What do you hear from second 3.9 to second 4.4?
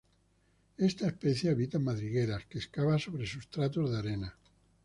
de arena.